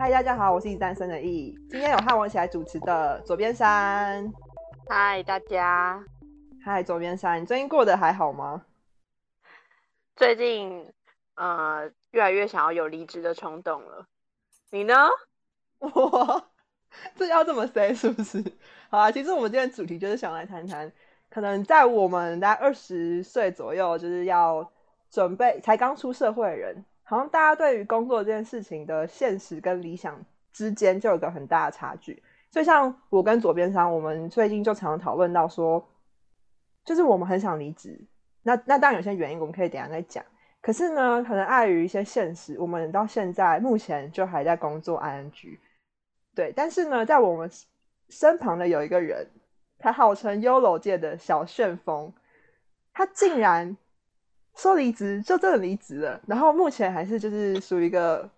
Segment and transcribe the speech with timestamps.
[0.00, 1.54] 嗨，大家好，我是一单身的易。
[1.68, 4.32] 今天有和我一起来主持的左边山。
[4.88, 6.02] 嗨，大家。
[6.64, 8.64] 嗨，左边山，你最近过得还好吗？
[10.16, 10.90] 最近，
[11.34, 14.06] 呃，越来越想要有离职的冲动了。
[14.70, 15.10] 你呢？
[15.80, 16.44] 我
[17.14, 18.42] 这要这么 say 是不是？
[18.88, 20.90] 好啊，其实我们今天主题就是想来谈谈，
[21.28, 24.72] 可能在我们大概二十岁左右，就是要
[25.10, 32.22] 准备才刚出社会的人，好像大家对于工作这件事情的现实跟理想之间就有个很大的差距。
[32.52, 35.84] 所以像我跟左边商，我们最近就常常讨论到说，
[36.84, 38.00] 就是我们很想离职。
[38.44, 40.24] 那那当然有些原因，我们可以等下再讲。
[40.60, 45.58] 可是呢，可能碍于一些现实，我们到现在目前就还在工作 ING。
[46.36, 47.50] 对，但是呢，在我们
[48.08, 49.26] 身旁的有一个人，
[49.80, 52.14] 他号称 ULO 界的小旋风，
[52.92, 53.76] 他竟然
[54.56, 58.28] 说离职就真的离职了，然后目前还是就是属于一个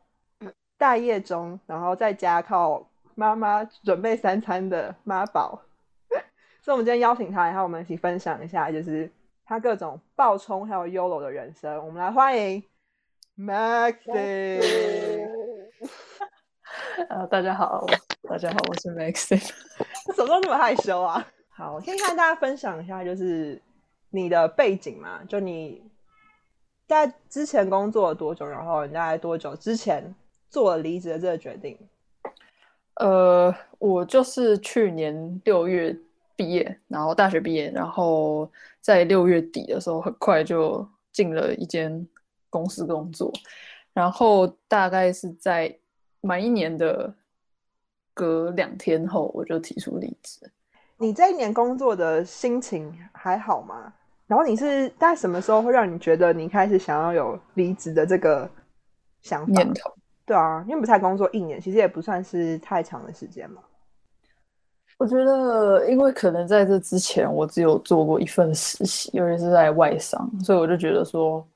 [0.79, 5.61] 待业中，然后在家靠妈妈准备三餐的妈宝。
[6.63, 9.11] 所以，我们今天邀请他，然后我们一起分享一下，就是。
[9.45, 12.63] 他各种爆冲还有 YOLO 的人生，我们来欢迎
[13.37, 14.63] Maxi。
[17.09, 17.85] 呃，大家好，
[18.23, 19.53] 大家好，我是 Maxi。
[20.17, 21.27] 怎么都那么害羞啊？
[21.51, 23.61] 好，我先看大家分享一下，就是
[24.11, 25.83] 你的背景嘛，就你
[26.93, 30.15] 在之前工作了多久，然后你大概多久之前
[30.49, 31.77] 做了离职的这个决定？
[32.97, 35.97] 呃，我就是去年六月。
[36.35, 42.09] 毕业，然后大学毕业，然后在六月底的时候，很快就进了一间
[42.49, 43.31] 公司工作，
[43.93, 45.79] 然后大概是在
[46.23, 47.15] 满一年的
[48.15, 50.51] 隔两天后，我就提出离职。
[50.97, 53.93] 你这一年工作的心情还好吗？
[54.33, 58.49] 然后你是在什么时候会让你觉得你开始想要有离职的这个
[59.21, 59.93] 想法念头？
[60.25, 63.61] 对啊，因为不才工作一年，其实也不算是太长的时间嘛。
[64.97, 71.47] 我觉得，因为可能在这之前，我只有做过一份实习，尤其是在外商，所以我就觉得说，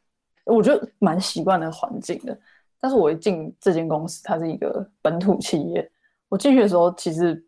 [0.44, 2.38] 我觉得蛮习惯那个环境的。
[2.78, 5.90] 但是我一进这间公司，它是一个本土企业，
[6.28, 7.42] 我进去的时候，其实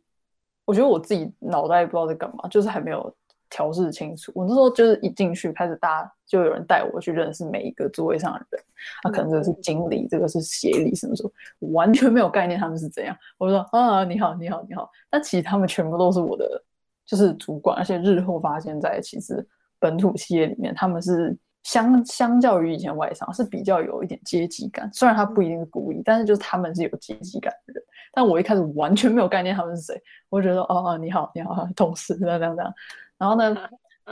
[0.65, 3.15] 我觉得我自己脑袋不知道在干嘛，就是还没有。
[3.51, 4.33] 调试清楚。
[4.35, 8.63] 我那时候就是一进去开始，大家就有人带我去认识每一个座位上的人。
[9.03, 11.31] 他可能这个是经理，这个是协理，什么什么，
[11.73, 13.17] 完全没有概念他们是怎样。
[13.39, 14.89] 我说啊，你好，你好，你好。
[15.11, 16.63] 但其实他们全部都是我的，
[17.05, 17.77] 就是主管。
[17.77, 19.45] 而且日后发现，在其实
[19.81, 24.89] 本土企业里面，他们是相相较于以前外商是比较有一点阶级感。
[24.93, 27.83] 虽然他不一定是故意，但是就是他们是有阶级感的人。
[28.13, 30.01] 但我一开始完全没有概念他们是谁。
[30.29, 32.73] 我觉得哦哦，你好，你好，同事这样这样这样。
[33.19, 33.57] 然后呢，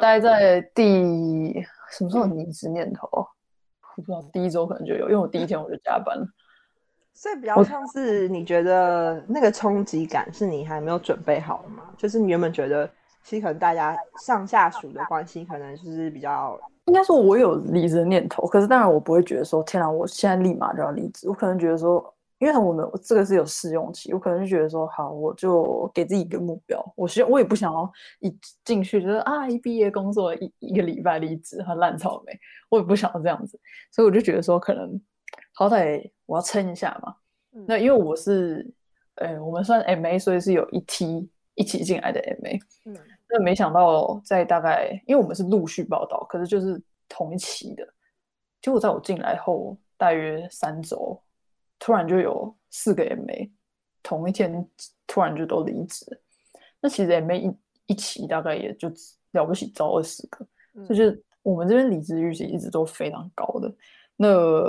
[0.01, 1.55] 待在第
[1.91, 3.09] 什么时候离职念头？
[3.97, 6.27] 我不知道，第一周可能就有，因为我第一天我就加班了。
[7.15, 11.85] 所以比较像是你觉得那个冲击感是你还没有准备好的吗？
[11.97, 12.87] 就是你原本觉得，
[13.23, 16.59] 其实可能大家上下属的关系可能就是比较……
[16.87, 21.29] 应该说，我有离职的念头，可是当然我不会觉得说，天啊，我现在立马就要离职。
[21.29, 22.13] 我可能觉得说。
[22.39, 26.85] 因为我们这个是有试用期，我可能就觉得说，好，我就给自己一个目标。
[26.95, 32.39] 我希望我也不想要一进去就是啊，一毕业工作一一个礼拜离职和烂草莓，
[32.69, 33.59] 我也不想要这样子。
[33.91, 35.01] 所以我就觉得说，可能
[35.55, 37.15] 好歹我要撑一下嘛。
[37.67, 38.71] 那因为我是，
[39.15, 42.61] 呃，我们算 MA，所以是有一梯一起进来的 MA。
[42.85, 42.95] 嗯。
[43.31, 47.89] 那没想到在大概，因为我们是陆续报道，可是就是同一期的，
[48.61, 51.19] 结果在我进来后大约三周。
[51.79, 53.51] 突然就有四个 MA
[54.03, 54.67] 同一天
[55.07, 56.05] 突然就都离职，
[56.81, 57.57] 那其实 MA 一
[57.87, 58.91] 一期大概也就
[59.33, 60.47] 了不起招二十个，
[60.89, 63.73] 这就是我们这边离职率是一直都非常高的。
[64.17, 64.69] 那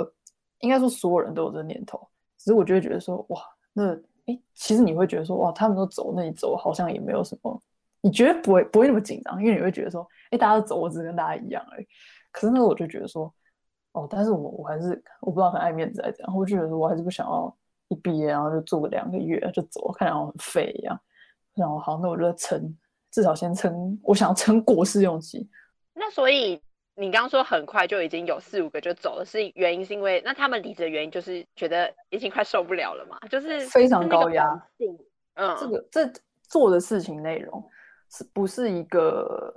[0.60, 3.40] 应该说所有人都有这念头，只是我就会觉得说哇，
[3.72, 3.94] 那
[4.26, 7.62] 哎，其实你会觉得说哇，他们都走，那你走好像也没有什么，
[8.00, 11.86] 你觉得不会不会那么紧张，因为你会觉得说哎，大家都走，我只跟大家一样而已。
[12.30, 13.32] 可是那我就觉得说。
[13.98, 17.52] 哦，但是我我还是我不知道很爱面子还是怎样，我就觉得我还是不想要
[17.88, 20.98] 一毕业然后就做个两个月就走，看起来很废一样。
[21.54, 22.76] 然后好，那我就撑，
[23.10, 25.48] 至少先撑，我想要撑过试用期。
[25.94, 26.62] 那所以
[26.94, 33.18] 你刚刚说很快就已经有四五个就走了，是原因是因为那他们离职的原因就是觉得已经快受不了了嘛？
[33.28, 34.44] 就是非常高压。
[35.34, 36.12] 嗯，这个这
[36.42, 37.64] 做的事情内容
[38.10, 39.52] 是不是一个？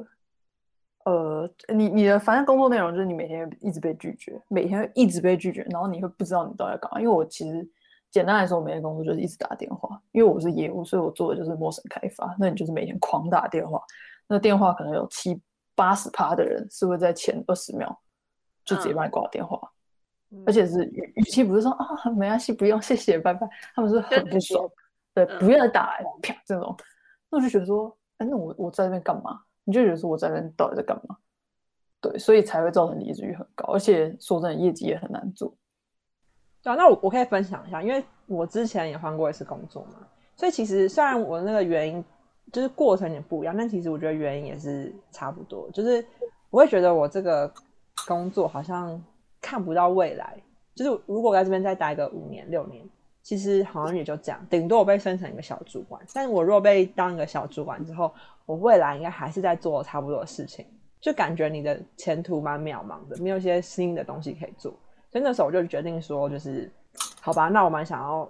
[1.05, 6.99] 呃，你你的反正工作内容就是你每天一直被拒绝，每天一直被拒绝，然后你会不知道你到底要干嘛。
[6.99, 7.67] 因为我其实
[8.09, 12.35] 简单来说，我每天工作就是一直打电话，因为我是业务，所以我做的就是陌生开发。
[12.39, 13.81] 那你就是每天狂打电话，
[14.27, 15.41] 那电话可能有七
[15.75, 17.99] 八十趴的人是会在前二十秒
[18.63, 19.57] 就直接把你挂电话。
[19.57, 23.45] 嗯而且是语语气不是说啊没关系不用谢谢拜拜，
[23.75, 24.65] 他们是很不爽，
[25.13, 26.73] 对，嗯不愿意打来啪这种，
[27.29, 29.41] 那我就觉得说，哎，那我我在那边干嘛？
[29.63, 31.17] 你就觉得说我在那边到底在干嘛？
[32.01, 35.53] 对，所以才会造成离职率很高，而且说真的，业绩也很难做。
[36.63, 42.03] 对啊，那我我可以分享一下，因为我之前也换过一次工作嘛，所以其实虽然我那个原因
[42.51, 46.03] 就是过程也不一样，但其实我觉得原因也是差不多，就是
[46.49, 47.51] 我会觉得我这个
[48.07, 48.99] 工作好像
[49.39, 50.41] 看不到未来，
[50.73, 52.83] 就是如果我在这边再待个五年六年，
[53.23, 58.13] 其实好像也就这样，顶多我被升成一个小主管，但是我若被当一个小主管之后，
[58.45, 60.65] 我未来应该还是在做差不多的事情，
[60.99, 64.71] 就感觉你的前途蛮渺茫的，没有一些新的东西可以做。
[65.11, 66.71] 所以那时候我就决定说，就是
[67.19, 68.29] 好吧，那我蛮想要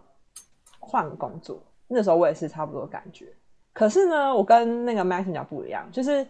[0.80, 1.62] 换工作。
[1.88, 3.28] 那时候我也是差不多感觉，
[3.74, 6.26] 可是呢，我跟那个 Max 讲不一样，就是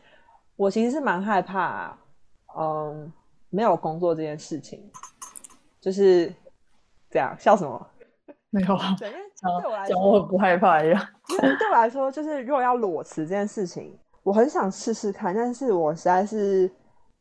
[0.56, 1.96] 我其实是蛮害怕，
[2.58, 3.14] 嗯，
[3.50, 4.84] 没有工作这件事情，
[5.80, 6.34] 就是
[7.12, 7.88] 这样笑什么？
[8.54, 11.02] 没有啊，对，因为 讲对我来讲我很，不害怕一样。
[11.42, 16.70] 因为对我来说，就是如果要裸辞这件事情，我很想试试看，但是我实在是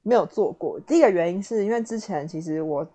[0.03, 0.79] 没有做过。
[0.81, 2.87] 第一个原因是因为之前其实我，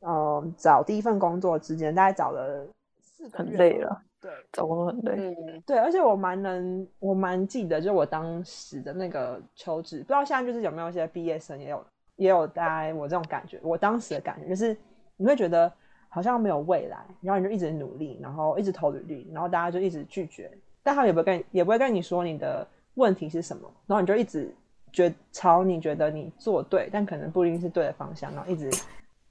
[0.00, 2.66] 嗯，找第一份工作之间大概找了
[3.00, 5.12] 四个很月吧累了，对找工作很累。
[5.16, 11.86] 嗯，对，而且我蛮能，我蛮记得，就我当时的那个求职，不知道现在就是有没有一些毕业生也有
[12.16, 14.76] 也有大概我这种感觉，我当时的感觉就是
[15.16, 15.72] 你会觉得
[16.14, 20.48] 好像没有未来，然后你就一直努力，然后一直投履历，然后大家就一直拒绝，
[20.80, 22.64] 但他们也不会跟也不会跟你说你的
[22.94, 24.54] 问题是什么，然后你就一直
[24.92, 28.70] 觉朝你觉得你做对，但可能不一定是对的方向，然后一直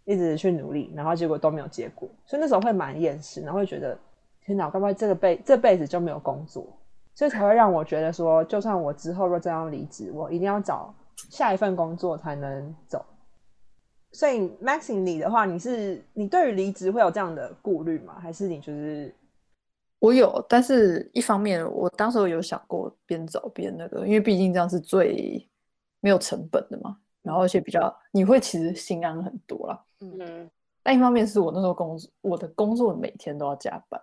[0.03, 3.97] 一直去努力，然后结果都没有结果，所以那时候会蛮厌世，然后会觉得
[4.43, 6.67] 天哪，该不会这个辈这辈子就没有工作？
[7.15, 10.93] 所以才会让我觉得说，就算我之后若这样离职，我一定要找
[11.29, 13.05] 下一份工作才能走。
[14.13, 18.19] 所以 Maxine 你的话，你是你对于离职会有这样的顾虑吗？
[18.19, 19.13] 还是你就是
[19.97, 25.47] 我有，但是一方面我当时有想过边找边那个，因为毕竟这样是最
[25.99, 29.83] 没有成本的嘛，然后而且比较你会其实心安很多啦。
[30.01, 30.49] 嗯，
[30.83, 33.99] 但一方面是我那时候工作，我的工作每天都要加班，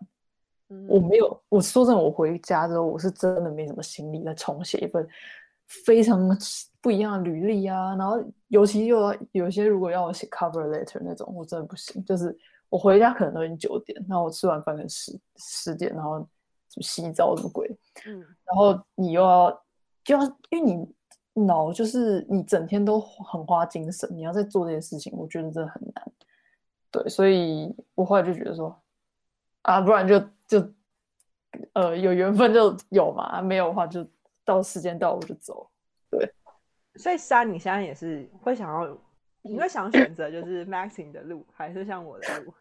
[0.71, 5.07] 嗯我没有，我说真的，我回家之后我是真的没什么心力再重写一份
[5.69, 6.37] 非常
[6.83, 12.35] 不一样的履历啊，然后尤其又有些如果要我写 cover letter 那种，我真的不行，就是
[12.69, 16.19] 我回家可能都已经九点，然后我吃完饭可能十十点，然后
[16.69, 17.69] 什么洗澡什么鬼，
[18.07, 19.63] 嗯然后你又要
[20.03, 26.13] 就要，因为你脑就是你整天都很花精神，你要在做这些事情，我觉得真的很难。
[26.91, 28.75] 对，所以我后来就觉得说，
[29.63, 30.73] 啊，不然就就
[31.75, 34.05] 呃有缘分就有嘛，啊没有的话就
[34.45, 35.69] 到时间到我就走。
[36.97, 38.99] 所以三，你现在也是会想要，
[39.43, 42.53] 你会想选择就是 Maxing 的路，还是像我的路？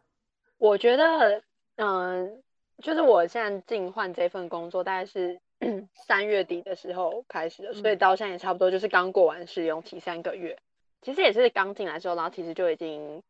[0.57, 1.41] 我觉得，
[1.77, 2.43] 嗯、
[2.81, 5.39] 就是我现在进换这份工作，大概是
[6.07, 10.57] 三月底的时候开始的，所以嗯到现在也差不多就是刚过完试用期三个月。
[11.01, 13.23] 其实也是刚进来之后，然后其实就已经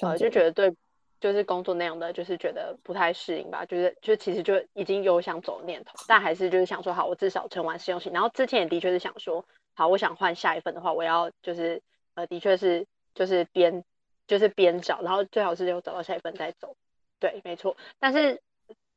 [0.00, 0.74] 呃就觉得对，
[1.20, 8.10] 就是工作内容的，就是觉得不太适应吧，就是就其实就已经有想走的念头，但还是就是想说，好，我至少撑完试用期。
[8.10, 9.44] 然后之前也的确是想说，
[9.76, 11.82] 好，我想换下一份的话，我要就是
[12.14, 13.84] 呃，的确是就是边
[14.26, 16.74] 就是边找，然后最好是有找到下一份再走。
[17.20, 17.76] 对，没错。
[17.98, 18.40] 但是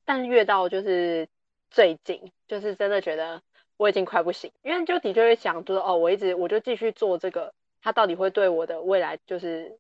[0.06, 1.28] 但越到就是
[1.70, 3.42] 最近，就是真的觉得
[3.76, 9.78] 我已经快不行，因为就的确会想，就是哦，我一直我就继续做这个，它到底会对我的未来就是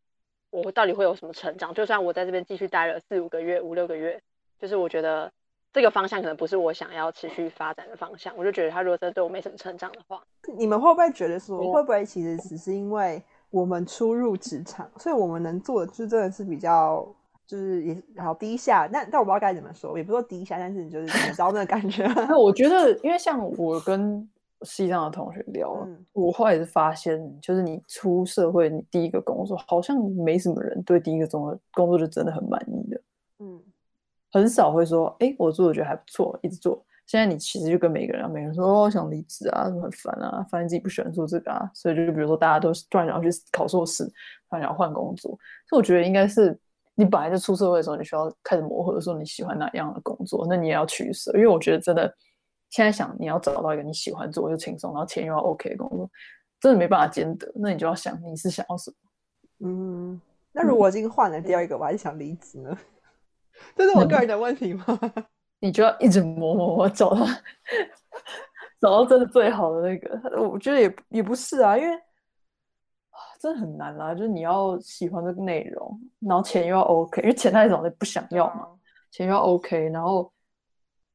[0.49, 1.73] 我到底会有什么成长？
[1.73, 4.21] 就算我在这边继续待了四五个月、五六个月，
[4.59, 5.31] 就是我觉得
[5.71, 10.21] 这个方向可能不是我想要持续发展的方向，我就觉得他如果真的对我没什么成长的话，
[10.57, 13.21] 你们会不会觉得说，会不会其实只是因为
[13.51, 17.07] 我们初入职场，所以我们能做的就真的是比较，
[17.45, 24.27] 就是也好低下，但但我不知道该怎么说，也不是说低下，但是你就是你知道那个感觉，那我觉得，因为像我跟
[24.63, 33.03] 西藏的同学聊，嗯我后来是发现，就是你出社会，你第一个工作好像没什么人对第一个工作工作就真的很满意的，嗯
[34.31, 36.83] 很少会说，哎，我做的觉得还不错，一直做。
[37.07, 44.11] 现在你其实就跟每个人一样，每个人说哦想离职啊，很烦啊，发现自己不喜欢做这个啊，所以就比如说大家都突然想要去考硕士，突
[44.51, 45.31] 然想要换工作，
[45.67, 46.55] 所以我觉得应该是
[46.93, 52.13] 你本来就出社会的时候，你需要开始磨合，说你喜欢哪样的工作，那你也要取舍，因为我觉得真的
[52.69, 56.07] 现在想你要找到一个你喜欢做又轻松，然后钱又要 OK 的工作，
[56.59, 58.97] 真的没办法兼得，那你就要想你是想要什么。
[59.67, 60.21] 嗯，
[60.51, 62.77] 那如果已经换了第二个，我还是想离职呢？
[63.75, 64.85] 这是我个人的问题吗？
[65.61, 67.25] 你就要一直磨磨磨，找到
[68.79, 70.41] 找到真的最好的那个。
[70.41, 71.97] 我觉得也也不是啊，因为
[73.41, 78.69] 真的很难啦，就是你要喜欢这个内容，然后钱又要 OK，因为钱那一种你不想要嘛，啊
[79.11, 80.31] 钱又要 OK，然后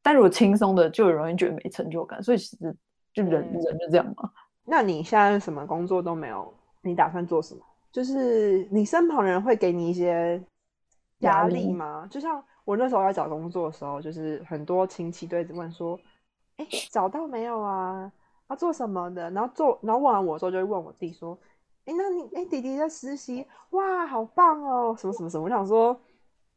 [0.03, 2.77] 但如果轻松的就很容易觉得没成就感，所以其实
[3.13, 4.31] 就人、嗯人就这样嘛。
[4.65, 7.61] 那你现在什么工作都没有，你打算做什么？
[7.93, 10.43] 就是你身旁人会给你一些
[11.25, 12.07] 压压力力吗？
[12.11, 15.99] 就像我那时候在找工作的时候，就是很多亲戚都一直问说
[16.57, 18.11] ：“哎，找到没有啊？
[18.49, 21.39] 要做什么的？”然后做，然后问完我之后，就会问我弟说
[21.87, 25.99] ：“哎，那你哎弟弟在实习，哇，好棒哦，什么什么什么。”我想说、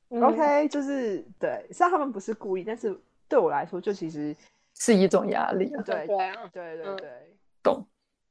[0.10, 2.98] 嗯 o k 就是对，虽然他们不是故意，但是
[3.28, 4.36] 对我来说，就其实
[4.76, 5.84] 是一种压力啊。
[5.84, 6.18] 对对
[6.54, 7.86] 对对对，懂。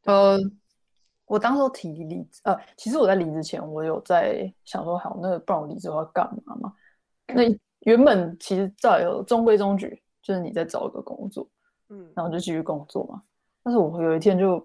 [0.04, 0.38] 呃，
[1.26, 6.73] 我当时候提离职，呃，其实我在离职前，我有在想说，好，那不然我离职我要干嘛嘛？
[7.26, 7.42] 那
[7.80, 11.49] 原本其实照有中规中矩，就是你在找一个工作，
[11.88, 13.23] 嗯，然后就继续工作嘛。
[13.62, 14.64] 但是我有一天就，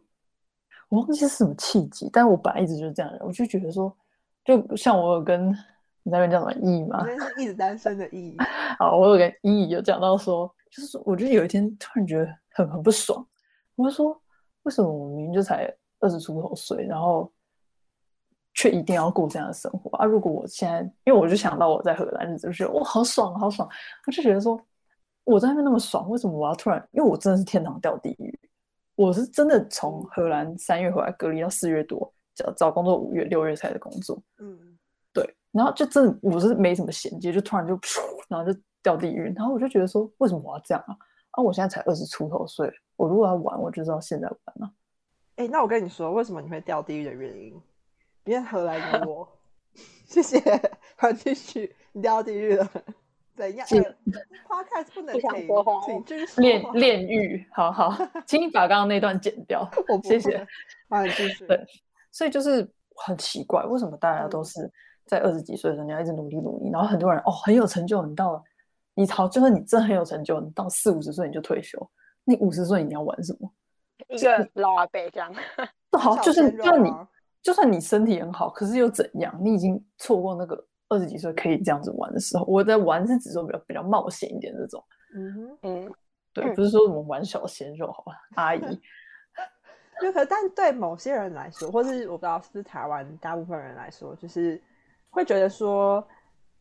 [0.89, 3.95] 我忘记是什么契机，但是我本来一直就是这样的人，我就觉得说，
[4.45, 5.49] 就像我有跟
[6.03, 8.37] 你那边叫什么意嘛我，真是一直单身的意义。
[8.77, 13.25] 好，我有跟依依有讲到说，就是说我就有一天突然觉得很很不爽，
[13.75, 14.19] 我就说
[14.63, 17.31] 为什么我明明就才二十出头岁，然后
[18.53, 20.05] 却一定要过这样的生活啊？
[20.05, 23.67] 如果我现在，因为我就想到我在荷兰日子，就觉得哇好爽好爽，
[24.05, 24.59] 我就觉得说
[25.23, 26.85] 我在那边那么爽，为什么我要突然？
[26.91, 28.39] 因为我真的是天堂掉地狱，
[28.95, 34.77] 我是真的从荷兰三月回来隔离到四月多，找找工作五月六月才的工作，嗯，
[35.13, 40.97] 对，然后就真的我是没什么衔接，就突然就噗，然后就掉地狱，然后我就觉得说，为什么我要这样啊？
[41.31, 44.71] 啊，我现在才二十出头岁，我如果要玩，我就知道现在玩啊。
[45.41, 47.59] 哎、那我跟你说，为什么你会掉地狱的原因？
[48.25, 49.27] 因为荷兰有我。
[50.05, 50.39] 谢谢，
[50.97, 52.69] 好，继续，你掉地狱了，
[53.35, 53.65] 怎样？
[53.65, 53.95] 是呃
[54.47, 57.91] Podcast 不能停说话请继续说炼炼狱，好好，
[58.27, 60.45] 请你把刚刚那段剪掉，我不谢谢会。
[60.89, 61.47] 好，继续。
[61.47, 61.59] 对
[62.11, 64.71] 所以就是很奇怪，为什么大家都嗯是
[65.07, 68.43] 在二十几岁的时候你要一直努力努力，然后很多人哦很有成就，你到了
[68.93, 71.89] 你好，就算你真的很有成就，你到四五十岁你就退休，
[72.25, 73.49] 你五十岁你要玩什么？
[74.09, 75.33] 一个老阿伯这样，
[75.99, 77.07] 好，就是就算你啊
[77.41, 79.35] 就算你身体很好，可是又怎样？
[79.41, 82.45] 你已经错过那个二十几岁可以这样子玩的时候。
[82.45, 84.83] 我在玩是指说比较比较冒险一点这种，
[85.15, 85.93] 嗯哼，嗯，
[86.33, 88.61] 对，嗯不是说什么玩小鲜肉，好吧，阿姨。
[90.01, 94.59] 就可但对某些人来说，或是我不知道是不是台湾大部分人来说，就是
[95.11, 96.03] 会觉得说，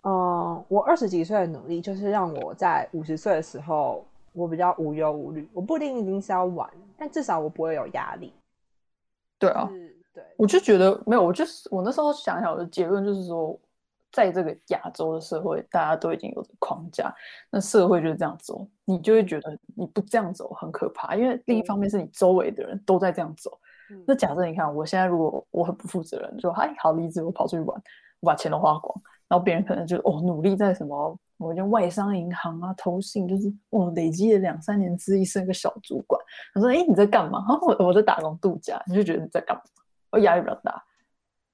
[0.02, 5.49] 嗯，我二十几岁的努力，就是让我在五十岁的时候，我比较无忧无虑。
[5.54, 6.68] 我不一定一定是要玩，
[7.00, 8.30] 但至少我不会有压力。
[9.38, 13.59] 对啊，是，对，我就觉得没有，我就是我那时候想想，我的结论就是说，
[14.12, 17.11] 在这个亚洲的社会，大家都已经有框架，
[17.50, 23.59] 那社会就是这样走，你就会觉得你不这样走很可怕，因为另一方面是你周围的人都在这样走。
[23.90, 27.83] 嗯那假设你看，我现在如果我很不负责任，就嗨好离职，我跑出去玩，
[28.21, 36.20] 我把钱都花光，然后别人可能就哦努力在什么某一间外商银行啊投信，就是我累积了两三年资历，升个小主管。
[36.52, 39.62] 他说：“哎，你在干嘛？”然后我我在打工度假，你就觉得你在干嘛？
[40.11, 40.85] 我压力比较大。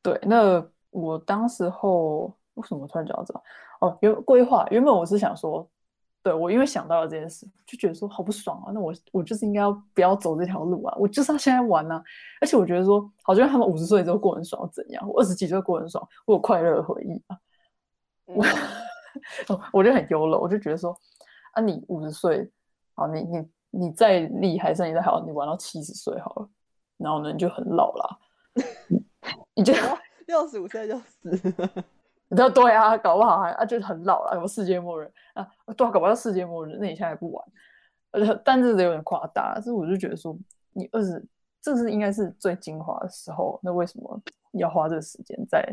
[0.03, 3.33] 对，那我当时候为什么突然讲到这？
[3.81, 5.65] 哦，原规划原本我是想说，
[6.21, 8.73] 对我因为想到了这件事，就觉得说好不爽啊！
[8.75, 10.97] 那我我就是应该要不要走这条路啊？
[10.99, 12.03] 我就是要现在玩啊！
[12.41, 15.09] 而且我觉得说，好像他们五十岁之后过很爽，怎样？
[15.09, 17.39] 我二十几岁过很爽，我有快乐的回忆啊！
[18.27, 18.43] 嗯哦
[19.73, 20.97] 我就很优了，我就觉得说，
[21.53, 22.51] 啊，你五十岁，
[22.95, 26.49] 啊，你你你再厉害，身体再好，你玩到七十岁好了，
[26.99, 28.19] 然后呢，你就很老了，
[28.89, 29.05] 你
[29.55, 29.73] 你就
[30.27, 31.31] 六十五岁就死
[31.63, 31.85] 了。
[32.29, 37.45] 你知道对啊，搞不好还啊就是很老了，什么世界末日啊，对啊，搞不好世界末日，那你现在还不玩，
[38.45, 40.37] 但是有点夸大，所以我就觉得说，
[40.73, 41.25] 你二十，
[41.63, 44.21] 这是应该是最精华的时候，那为什么
[44.55, 45.65] 要花这个时间在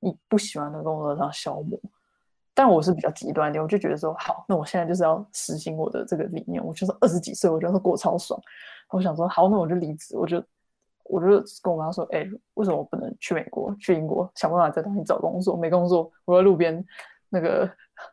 [0.00, 1.80] 你不喜欢的工作上消磨？
[2.54, 8.40] 但我是比较极端一点，我就觉得说，好，那我现在就是要实行我的这个理念，我就是二十几岁，我就是过超爽。
[8.90, 10.42] 我想说，好，那我就离职，我就
[11.04, 15.56] 我就跟我妈说，哎、为什么我不能去美国、去英国，想办法在当地找工作？
[15.56, 16.84] 没工作，我在路边
[17.28, 17.68] 那个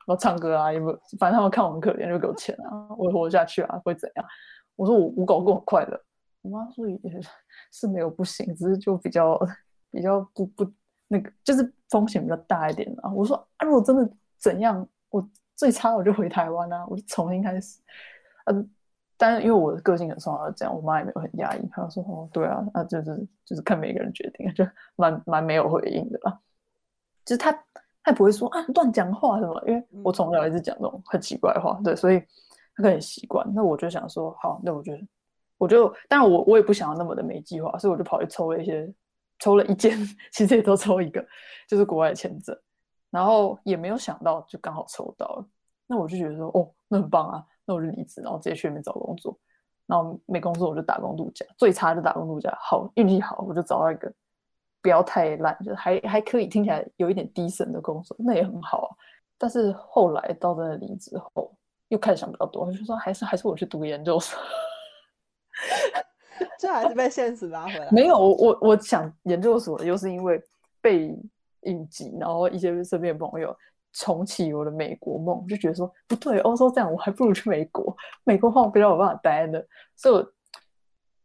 [0.07, 0.87] 我唱歌啊，也不，
[1.19, 4.25] 反正他们看我很可怜，就给我钱啊，我活下去啊，会怎样？
[4.75, 6.01] 我说我我搞过很快乐。
[6.41, 6.99] 我妈说也
[7.71, 9.39] 是没有不行，只是就比较
[9.91, 10.65] 比较不不
[11.07, 13.11] 那个，就是风险比较大一点啊。
[13.13, 17.79] 我说啊，如果真的怎样，我最差我就回台湾啊， 我就重新开始。
[18.45, 18.69] 嗯，
[19.17, 26.39] 但是因为我的个性很重要，这样我妈也没有很压抑，她说哦，对啊，那就是就是看每个人决定，就蛮蛮没有回应的啦。
[27.23, 27.51] 就是她
[28.03, 32.19] 她也不会说啊乱讲话什么，因为我从小一直讲那种很奇怪的话，对，所以
[32.75, 33.47] 她可能习惯。
[33.53, 34.91] 那我就想说，好，那我就
[35.59, 38.91] 我就，当然我我也不想要那么的没计划，所以我就跑去抽了一些
[39.37, 39.95] 抽了一件，
[40.33, 41.23] 其实也都抽一个，
[41.67, 42.57] 就是国外签证，
[43.11, 45.45] 然后也没有想到就刚好抽到了，
[45.85, 49.37] 那我就觉得说哦，那很棒啊，那我就离职，然后直接去那边找工作，
[49.85, 54.11] 然后没工作我就打工度假，最差就打工度假，好运气好我就找到一个
[54.81, 58.89] 不要太烂，就还还可以听起来有一点低神的工作，那也很好啊。
[59.37, 61.53] 但是后来到真的离职后，
[61.89, 64.39] 又开始想比较多，就说还是还是我去读研究所。
[66.57, 67.89] 这还是被现实拉回来。
[67.91, 70.41] 没有，我我想研究所，又是因为
[70.79, 71.15] 被
[71.61, 73.55] 应急，然后一些身边朋友
[73.93, 77.95] 重启我的美国梦，就觉得说不对，欧洲这样，我还不如去美国。
[78.23, 79.65] 美国话我比较有办法待的，
[79.95, 80.33] 所以我，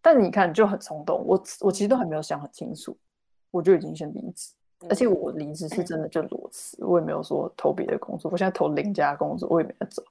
[0.01, 2.97] 但你看就很冲动，我我其实都还没有想很清楚，
[3.51, 4.53] 我就已经先离职，
[4.89, 10.03] 而且我离职是真的就裸辞，我也没有说投别的工作，我现在投零家工作，我也没得走，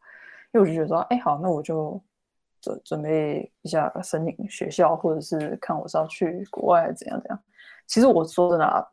[0.54, 2.02] 因为我就觉得说，哎，好，那我就。
[2.62, 7.40] 准准备一下申请学校，或者是看我是要去国外怎样怎样。
[7.86, 8.84] 其实我说真的啊，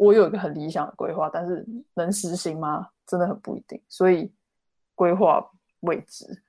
[0.00, 2.88] 我有一个很理想的规划，但是能实行吗？
[3.06, 3.78] 真的很不一定。
[3.86, 4.32] 所以
[4.94, 5.46] 规划
[5.80, 6.42] 未知。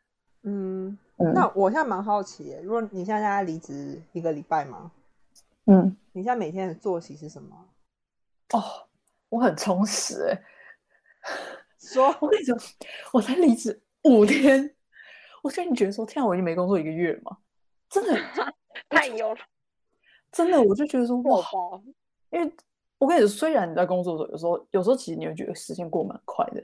[0.44, 4.90] 嗯，那我现在蛮好奇，如果你现在在离职一个礼拜吗？
[5.66, 7.68] 嗯，你现在每天的作息是什么？
[8.54, 8.88] 哦，
[9.28, 10.42] 我很充实哎。
[11.78, 12.58] 说，我跟你说，
[13.12, 14.74] 我才离职五天。
[15.44, 17.38] 我现在觉得说，天啊，我已经没工作一个月了嘛，
[17.90, 18.18] 真的
[18.90, 19.42] 太油了，
[20.32, 21.44] 真的，我就觉得说哇，
[22.30, 22.50] 因为
[23.02, 26.64] 我跟你说，虽然你在工作的时候，有时候有时候其实你会觉得时间过蛮快的，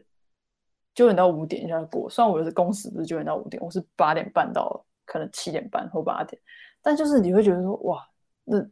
[0.93, 2.07] 九点到五点一下就过。
[2.07, 6.39] 虽然我是工时不是九点到五点，我是八点半到可能七点半或八点，
[6.79, 8.07] 但就是你会觉得说哇，
[8.43, 8.63] 那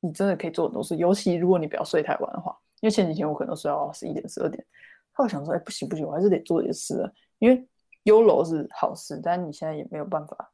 [0.00, 4.64] 你真的可以做很多事，尤其如果你不要睡太晚的话，因为前几天我可能睡到十一点十二点，
[5.12, 7.66] 后来想说，哎，不行不行，我还是得做点事啊，因为。
[8.04, 10.50] 优柔是好事，但你现在也没有办法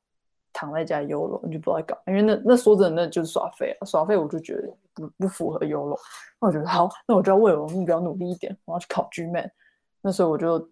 [0.57, 3.85] 躺在家优柔，你就不知道搞，因为那那说真的，那就是耍废啊！
[3.85, 5.99] 耍废，我就觉得不不符合优柔。
[6.41, 9.51] 那我觉得好，那我就要为我的目标努力一点，我要去考 GMAT。
[10.01, 10.67] 那时候我就，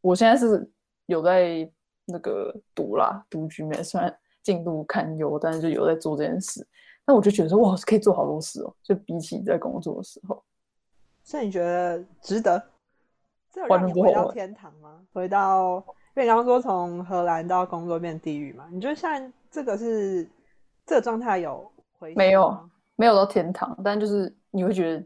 [0.00, 0.70] 我现在是
[1.06, 1.68] 有在
[2.04, 6.64] 那个读啦，读 GMAT，虽然进度堪忧，但是就有在做这件事。
[7.04, 8.72] 那我就觉得说，哇，可以做好多事哦！
[8.84, 10.40] 就比起在工作的时候，
[11.24, 12.62] 所以你觉得值得？
[13.50, 15.00] 这有让你回到天堂吗？
[15.12, 15.84] 回到？
[16.16, 20.24] 因为你刚刚说从荷兰到工作变地狱嘛，你觉得像这个是
[20.86, 25.04] 这个状态有回没有没有到天堂，但就是你会觉得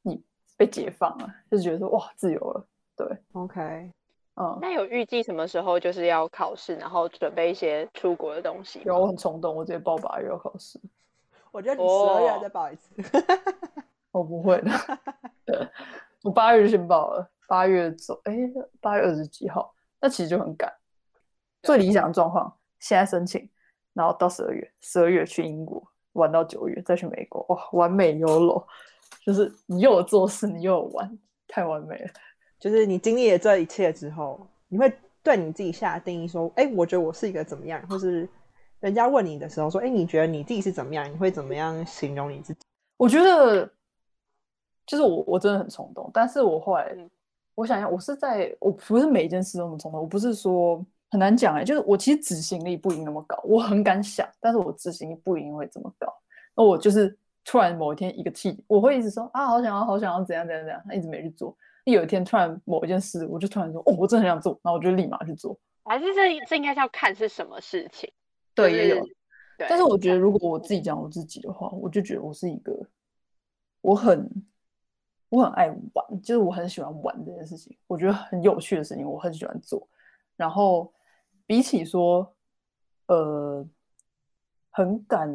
[0.00, 0.18] 你
[0.56, 3.92] 被解放了，就是觉得说哇自由了，对，OK，
[4.36, 8.80] 嗯，那有预计什么时候就是要考试，然后准备一些出国的东西？
[8.86, 10.80] 有，我很冲动，我直接报八月要考试。
[11.52, 12.90] 我觉得你十二月再报一次，
[14.10, 14.58] 我不会
[15.44, 15.70] 的，
[16.24, 18.34] 我八月就先报了，八月走，哎，
[18.80, 19.74] 八月二十几号。
[20.04, 20.70] 那其实就很赶。
[21.62, 23.48] 最理想的状况，现在申请，
[23.94, 28.62] 然后到十二月，十二月去英国玩到九月，再去美国，哇，完美游楼，
[29.24, 32.10] 就是你又有做事，你又有玩，太完美了。
[32.60, 37.80] 就是你经历了这一切之后，你会对你自己下定义说，哎，我觉得我是一个怎么样？
[37.88, 38.28] 或是
[38.80, 41.10] 人家问你的时候说，哎，你觉得你自己是怎么样？
[41.10, 42.60] 你会怎么样形容你自己？
[42.98, 43.64] 我觉得，
[44.84, 46.94] 就是我我真的很冲动，但是我后来。
[47.54, 56.12] 我想一下，我是在我不是每一件事都那么冲动，我不是说很难讲哎，就是我其实执行力不一定那么高，我很敢想，但是我执行力不一定会这么高。
[56.56, 61.56] 那我就是突然某一天一个气，我会一直说啊，好想要，好想要怎样怎样怎样，他一直没去做。
[61.84, 65.56] 有一天突然某一件事，我就突然说，哦，我真的很想做，然后我就立马去做。
[65.84, 68.10] 还是这这应该是要看是什么事情。
[68.54, 69.06] 对，也有。
[69.68, 72.74] 但是我觉得，如果我自己讲我自己的话，我就觉得我是一个，
[73.80, 74.28] 我很。
[75.28, 79.86] 我很爱玩，就是我很喜欢玩这件事情，我觉得很有趣的事情，我很喜欢做。
[80.36, 80.92] 然后
[81.46, 82.32] 比起说，
[83.06, 83.66] 呃，
[84.70, 85.28] 很敢，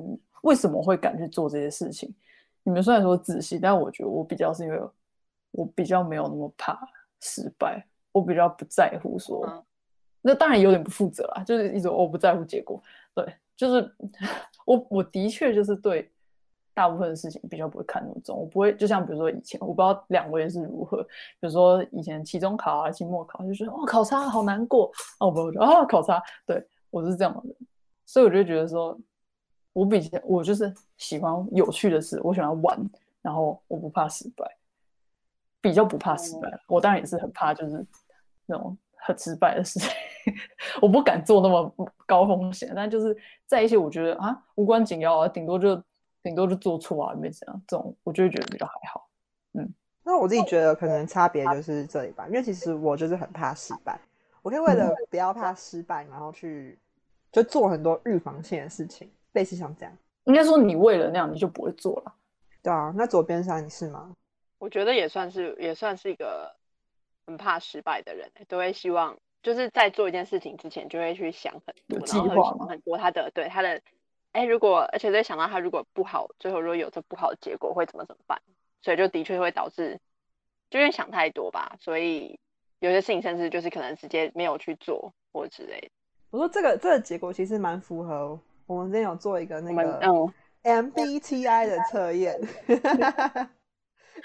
[0.44, 2.16] 为什么会敢去做这些事情？
[2.64, 4.80] 你们虽然说仔细，但我觉得我比较是因为
[5.52, 6.80] 我比较没有那么怕
[7.20, 9.66] 失败，我比较不在乎说，
[10.22, 12.82] 那当然有点不负责啦，就是一种我不在乎结果。
[13.14, 13.96] 对，就是
[14.66, 16.10] 我我的确就是对。
[16.80, 21.10] 大部分的事情比较不会看那么重，我不会就像比如说以前，我不知道两位是如何，比
[21.42, 24.90] 如说以前期中考啊、期末考，就觉得哦考差好难过，
[25.20, 27.54] 哦我不会啊考差，对我是这样的人，
[28.06, 28.98] 所以我就觉得说，
[29.74, 32.80] 我比较我就是喜欢有趣的事，我喜欢玩，
[33.22, 34.50] 然后我不怕失败，
[35.60, 36.50] 比较不怕失败。
[36.70, 37.86] 我当然也是很怕就是
[38.46, 39.92] 那种很失败的事情，
[40.82, 41.76] 我不敢做那么
[42.08, 43.14] 高风险，但就是
[43.46, 45.84] 在一些我觉得啊无关紧要啊，顶多就。
[46.22, 49.08] 顶多就做错啊，没怎样，这种我就会觉得比较还好。
[49.54, 54.00] 嗯，那我自己觉得可能差别就是这里吧，因为其实我就是很怕失败，
[54.42, 56.78] 我可以为了不要怕失败，然后去
[57.32, 59.98] 就做很多预防性的事情，类似像这样。
[60.26, 62.14] 应该说你为了那样，你就不会做了。
[62.62, 64.14] 对啊，那左边山你是吗？
[64.58, 66.54] 我觉得也算是也算是一个
[67.26, 73.82] 很怕失败的人、欸，都会希望就是在做一件事情之前就会去想很多，有然后计划吗会想很多他的对他的，
[74.32, 78.40] 哎，如果而且在想到他如果不好，最后如果有这不好的结果会怎么怎么办，
[78.82, 80.00] 所以就的确会导致
[80.70, 82.40] 就因为想太多吧，所以
[82.80, 85.90] 有些事情甚至就是可能直接没有去做或之类的。
[86.30, 90.34] 我说这个这个结果其实蛮符合我们之前有做一个那个嗯
[90.94, 92.40] MBTI 的测验，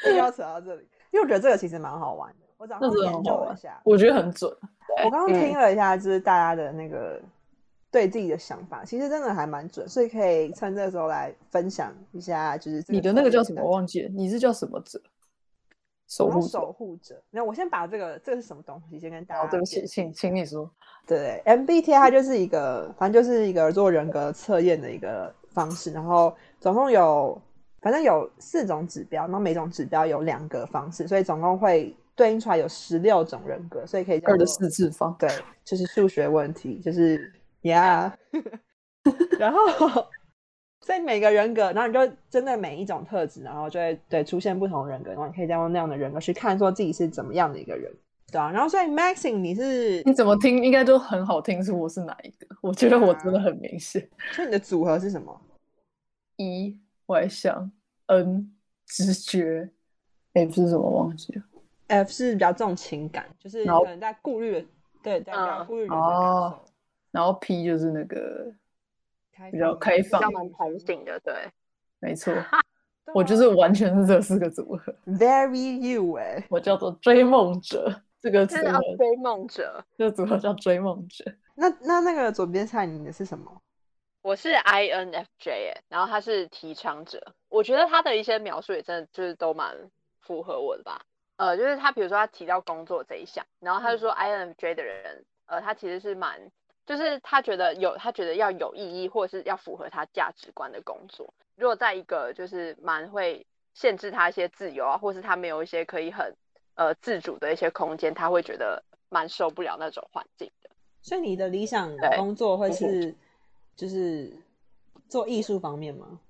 [0.02, 2.36] 不 要扯到这里，因为我觉得这个其实蛮好玩的。
[2.58, 4.54] 我早上研很好玩究了一下，我觉得很准。
[5.04, 7.20] 我刚刚嗯听了一下，就是大家的那个
[7.94, 13.62] 对自己的想法，其实真的还蛮准，所以可以趁这个时候来分享一下，就是你的那个叫什么？
[13.62, 15.00] 我忘记了，你是叫什么者？
[16.08, 16.48] 守护者。
[16.48, 17.22] 守护者。
[17.30, 19.42] 那我先把这个这个是什么东西先跟大家。
[19.42, 20.68] 哦，对不起，请请你说。
[21.06, 27.40] 对，MBTI 它就是一个，反正就是一个做人格测验的一个方式，然后总共有，
[27.80, 35.14] 反正有四种指标，然后每种指标有两个方式，所以总共会对应出来有十六种人格，所以可以叫二的四次方。
[35.16, 35.30] 对，
[35.64, 37.32] 就是数学问题，就是
[37.64, 38.16] 呀
[39.38, 39.58] 然后
[40.80, 47.90] 所以每个人格，然后你就针对每一种特质，然后就会对出现不同人格，然后你可以再用那样的人格去看说自己是怎么样的一个人，
[48.30, 52.46] 对啊，然后所以 Maxing 你是你怎么听应该都很好听出我是哪一个。
[52.60, 54.06] 我觉得我真的很明显。
[54.32, 55.40] 所以你的组合是什么？
[56.36, 57.70] 一外向
[58.06, 58.52] ，N
[58.86, 59.70] 直觉
[60.32, 61.42] ，F 是什么忘记了。
[61.86, 64.66] F 是比较重情感，就是可能在顾虑，
[65.02, 66.72] 对，在比较嗯顾虑人的感哦受，
[67.14, 68.52] 然后 P 就是那个，
[69.52, 71.32] 比较放开放比较蛮同性的，对。
[72.00, 72.34] 没错，
[73.14, 74.92] 我就是啊完全是这四个组合。
[75.06, 81.24] very you 哎、我叫做追梦者，这个组合，追梦者，这个组合叫追梦者。
[81.54, 83.62] 那那那个左边菜你的是什么？
[84.22, 89.76] 我是 INFJ 哎，然后他是提倡者，我觉得他的一些描述也真的就是都蛮
[90.20, 91.00] 符合我的吧。
[91.36, 96.38] 呃，就是他比如说他提到工作这一项，然后他就说 INFJ 的人，呃，他其实是蛮，
[96.86, 101.32] 就是他觉得有他觉得要有意义，或者是要符合他价值观的工作。
[101.56, 106.34] 如果在一个就是蛮会限制他一些自由啊，或是他没有一些可以很
[106.74, 110.70] 呃自主的一些空间，他会觉得蛮受不了那种环境的。
[111.00, 113.14] 所以你的理想的工作会嗯是
[113.76, 114.32] 就是
[115.08, 116.20] 做艺术方面吗？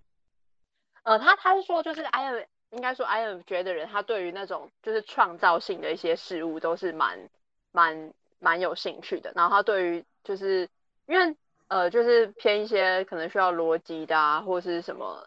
[1.04, 7.28] 呃，他他是说，就是 I N 应该说 INFJ 的人，他对于那种就是创造性的一些事物都是蛮
[7.72, 9.32] 蛮蛮有兴趣的。
[9.34, 10.68] 然后他对于就是
[11.06, 11.36] 因为
[11.68, 15.24] 呃就是偏一些可能需要逻辑的啊，或是什么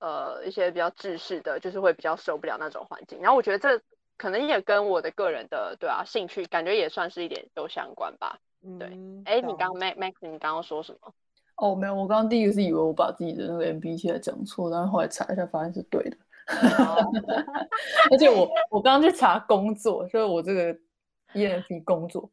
[0.00, 3.20] 呃一些比较制式的，就是会比较受不了那种环境。
[3.20, 3.80] 然后我觉得这
[4.16, 8.38] 可能也跟我的个人的对啊兴趣感觉也算是一点都相关吧。
[8.78, 11.12] 对嗯，哎，你懂刚 Max Max 你刚刚说什么？
[11.56, 16.16] 哦，没有，我刚刚第一个是以为我把自己的那个 MBTI 讲错，但是后来查一下发现是对的。
[16.84, 17.12] 哦
[18.10, 20.76] 而且我我刚刚去查工作，就是我这个
[21.34, 22.30] ENFP 工作，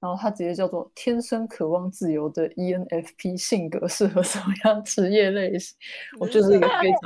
[0.00, 5.76] 然后他直接叫做天生渴望自由的 ENFP 性格适合什么样职业类型？
[6.18, 7.00] 我就是一个非常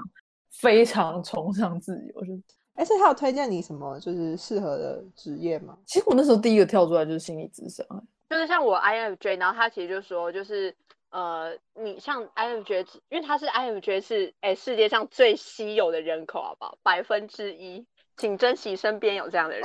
[0.51, 2.43] 非常崇尚自由，就是
[2.75, 5.77] 哎，所以他有推荐你什么就是适合的职业吗？
[5.87, 7.87] 其实我那时候第一个跳出来就是心理智商，
[8.31, 10.75] 就是像我 INFJ，然后他其实就说，就是
[11.11, 16.79] 呃，你像 INFJ，因为他是 INFJ 是哎世界上最稀有的人口，好不好？
[16.83, 19.65] 百分之一，请珍惜身边有这样的人。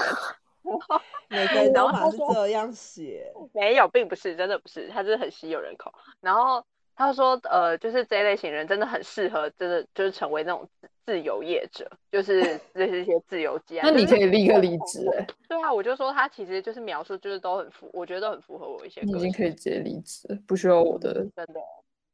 [1.29, 5.91] 每个人然都好像是这样写，没有，并不是，真的不是，他真的很稀有人口。
[6.21, 6.63] 然后
[6.95, 12.41] 他说，呃，就是这一类型人真的很适合，真的就是成为那种自自由业者，就是
[12.73, 13.87] 这是一些自由基啊。
[13.89, 21.53] 那你可以立刻离职哎、对啊，我就说他其实就是描述，就是都很符，我觉得都很符合我一些你已经可以直接离职，不需要我的真的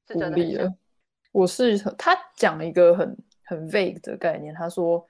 [0.08, 0.73] 是真的。
[1.31, 5.05] 我是他讲了一个很很 vague 的概念，他说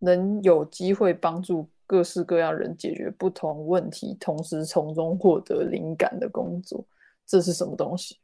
[0.00, 6.84] 能有机会帮助各式各样人解决不同问题，同时从中获得灵感的工作，
[7.26, 8.18] 这是什么东西？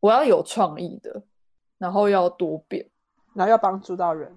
[0.00, 1.22] 我要有创意的，
[1.76, 2.88] 然后要多变。
[3.32, 4.36] 然后要帮助到人。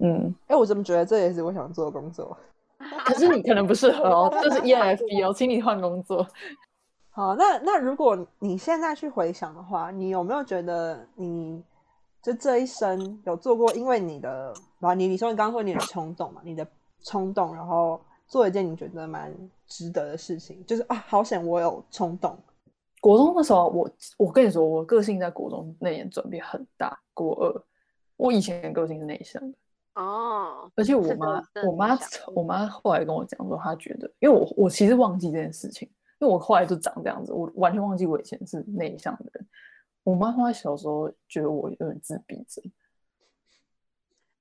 [0.00, 2.36] 嗯，哎，我怎么觉得这也是我想做的工作？
[3.06, 6.26] 可是你可能不适合哦，这是 ENFP 哦，请你换工作。
[7.08, 11.64] 好，那那如果你现在去回想的话，你有没有觉得你
[12.22, 16.66] 就这一生有做过，因为你的啊，你你说你刚刚说你的冲动嘛，你的
[17.02, 19.34] 冲动，然后做一件你觉得蛮
[19.66, 22.36] 值得的事情，就是啊，好险我有冲动，
[23.00, 26.98] 国中的时候，我我跟你说，我个性在国中那年转变很大。
[27.14, 27.62] 国二，
[28.16, 29.56] 我以前的个性是内向的，
[29.94, 31.98] 哦，而且我妈我妈
[32.34, 35.88] 我妈后来跟我讲说，她觉得，因为我我其实忘记这件事情，
[36.20, 39.46] 因为我后来就长这样子，我完全忘记我以前是内向的人。
[40.02, 42.62] 我妈说她小时候觉得我有点自闭症，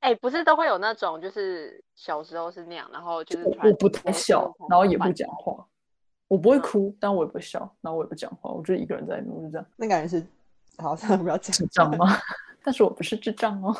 [0.05, 5.65] 哎、不是都会有那种，就是小时候是那样，然后就是我不太笑，然后也不讲话，
[6.27, 9.65] 我不会嗯哭，但我也不笑，然后我也不讲话，我就一个人在弄，就这样。
[9.75, 10.23] 那感觉是，
[10.77, 11.51] 好，算了，不要讲。
[11.51, 12.05] 智障吗？
[12.63, 13.75] 但是我不是智障哦。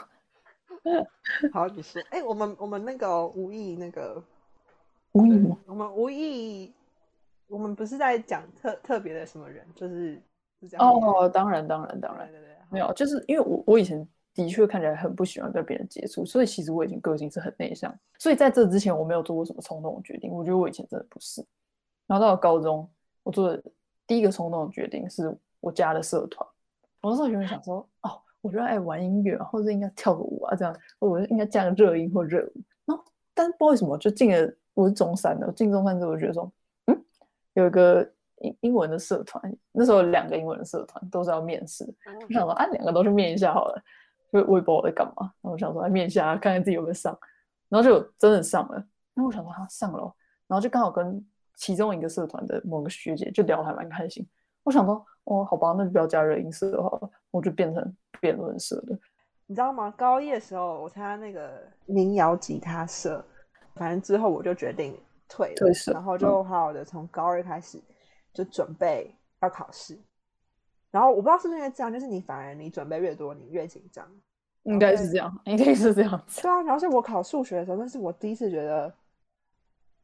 [1.54, 4.24] 好，你是，哎、我们我们那个无意那个，
[5.12, 5.56] 无意吗？
[5.68, 6.74] 我们无意，
[7.48, 10.20] 我们不是在讲特特别的什么人，就是
[10.60, 10.88] 是这样。
[10.88, 20.30] 哦，当然，当然，当然对对对，没有，就是因为我我以前的确看起来很不喜欢跟别人接触，所以其实我以前个性是很内向，所以在这之前我没有做过什么冲动的决定。
[20.30, 21.44] 我觉得我以前真的不是。
[22.06, 22.88] 然后到了高中，
[23.24, 23.64] 我做的
[24.06, 26.48] 第一个冲动的决定是我加了社团。
[27.02, 32.62] 我那时候原本想说，哦，我觉得爱玩音乐啊，或者应该跳个舞啊，这样，或者应该加个热音或热舞。
[32.86, 36.52] 然后，但是不知道为什么就进了，我是中三的，我进中三之后，我就觉得说，
[36.88, 37.06] 嗯，
[37.54, 38.08] 有一个
[38.40, 43.84] 英英文的社团，那时候有两个英文的社团都是要面试，嗯我想说啊，两个都去面一下好了，
[44.40, 45.14] 就我也不知道我在干嘛。
[45.20, 47.18] 然后我想说来面一下，看看自己有没有上，
[47.70, 48.76] 然后就真的上了。
[49.14, 50.14] 然后我想说他上了哦，
[50.48, 54.28] 然后就刚好跟其中一个社团的某个学姐就聊得还蛮开心。
[54.64, 58.98] 我想说哦，好吧，那就不要加热音社好了，我就变成辩论社的。
[59.48, 59.94] 你知道吗？
[59.96, 63.24] 高一的时候，我参加那个民谣吉他社，
[63.76, 67.80] 反正之后我就决定退了，然后就好好的从高二开始
[68.34, 69.98] 就准备要考试。
[70.96, 74.08] 然后我不知道是不是因为这样，就是你反而你准备越多，你越紧张。
[74.64, 76.42] 应该是这样，应该是这样子。
[76.42, 78.94] 对啊，然后是我考数学的时候，那是我第一次觉得，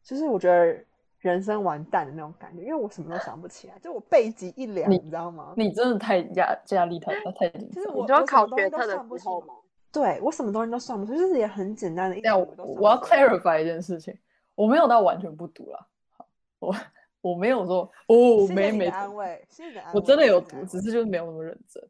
[0.03, 0.77] 就是我觉得
[1.19, 5.53] 人生完蛋的那种感觉，因为我什么都想不起来，就我背脊一凉，你你知道吗？
[5.55, 7.71] 你真的太压压力太大，太紧张。
[7.71, 9.53] 就是我我什么东西考学测的都算不出时候吗？
[9.93, 14.13] 对我什么东西都算不出，就是也很简单的一这样我都我要 clarify 一件事情，
[14.55, 16.27] 我没有到完全不读了，好
[16.59, 16.75] 我
[17.21, 19.99] 我没有说哦，是没没安慰，是你的安慰。
[19.99, 21.83] 我真的有读，只是就是没有那么认真。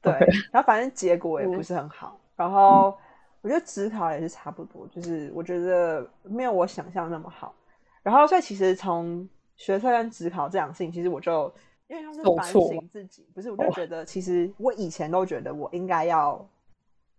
[0.00, 0.12] 对
[0.50, 2.96] 然后反正结果也不嗯是很好，然后
[3.40, 7.54] 我觉得职考也是差不多，就是我觉得没有我想象那么好。
[8.02, 11.52] 然后所以其实从学测跟职考这两个事情，其实我就
[11.86, 16.44] 因为他是反省自己，不是我就哦觉得其实我以前都觉得我应该要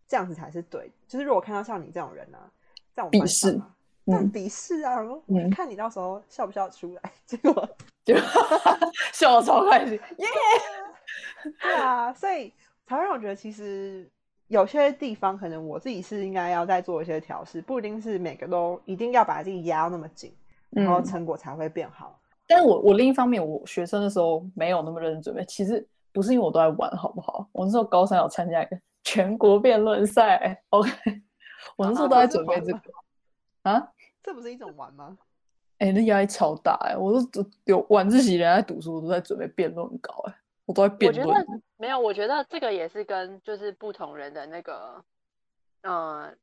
[0.06, 2.52] 这样子才是对的，就是如果看到像你这种人啊，
[2.94, 3.74] 在我们鄙视啊，
[4.06, 7.68] 但嗯，鄙视啊，嗯看你到时候笑不笑得出来， 结果
[8.04, 8.16] 就
[9.14, 10.28] 笑得超开心，耶！
[11.62, 12.52] 对啊，所以
[12.86, 14.10] 才会让我觉得，其实
[14.48, 20.34] 有些地方可能我自己是应该要再做一些调试，不一定是每个都一定要把自己压到那么紧，
[20.72, 22.20] 然后嗯，成果才会变好。
[22.46, 27.48] 但是我我另一方面，我学生的时候没有那么认真准备，其实不是因为我都在玩，好不好？
[27.54, 30.92] 我那时候高三有参加一个全国辩论赛， OK，
[31.78, 32.80] 我那时候都在准备这个
[33.64, 33.88] 啊。
[34.24, 35.18] 这不是一种玩吗？
[35.80, 40.34] 哎、那压力超大哎、我都都有晚自习人在读书，我都在准备辩论稿哎、
[40.66, 41.62] 我都在我觉辩论得。
[41.76, 45.04] 没有，我觉得这个也是跟就是不同人的那个，
[45.82, 46.34] 呃，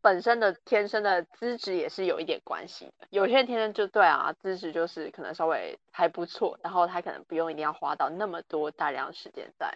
[0.00, 3.08] 本身的天生的资质也是有一点关系的。
[3.10, 9.74] 有些人天生就对啊，资质就是可能稍微还不错，然后他可能不用一定要花到那么多大量的时间在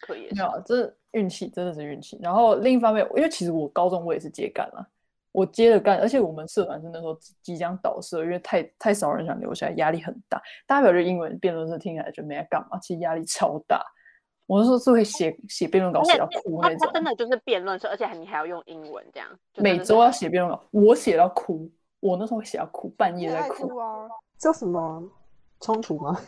[0.00, 0.38] 课业上。
[0.38, 2.18] 没有啊，这运气真的是运气。
[2.22, 4.88] 然后另一方面，因为其实我高中我也是接干了，
[5.34, 10.40] 我接着干，而且我们社团是那时候即即将倒社，因为太太少人想留下来，压力很大。
[10.64, 13.84] 大家表示英文辩论社听起来就没在干嘛，其实压力超大。
[14.46, 21.68] 我那时候是会写写辩论稿，写到哭那种他他，真的就是辩论社，而且还你还要用英文这样，每周要写辩论稿，我写到哭。
[21.98, 23.66] 我那时候会写到哭，半你也爱夜在哭。
[23.66, 24.06] 哭啊？
[24.38, 25.02] 叫什么
[25.60, 26.20] 冲突吗？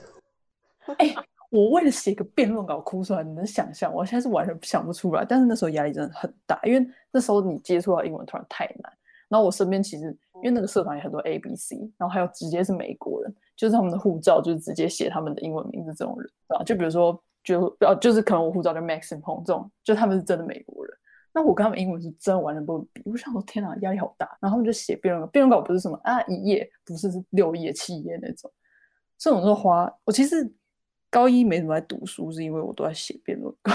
[1.50, 3.92] 我为了写个辩论稿哭出来，你能想象？
[3.92, 5.24] 我现在是完全想不出来。
[5.24, 8.92] 但是那时候压力真的很大，因为那时候你接触到英文突然太难。
[9.28, 20.96] 然后我身边其实因为那个社团有很多 A、B、C，然后还有直接是美国人，就是他们的护照就是直接写他们的英文名字这种人啊，就比如说就呃就是可能我护照叫 Maxim Hong 这种，就他们是真的美国人。
[21.34, 24.26] 那我跟他们英文是真完全不能比，我想说天哪，压力好大。
[24.40, 28.50] 然后他们就写辩论稿，辩论稿不是什么啊一页，不是是六页七页那种。
[29.18, 30.50] 所以我那时候花，我其实
[31.16, 33.72] 高一没怎么在读书，是因为我都在写辩论稿，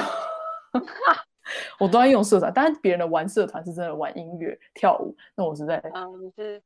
[1.79, 2.53] 我都在用社团。
[2.53, 6.61] 当然别人的玩社团是真的玩音乐、跳舞，那我是在嗯，你是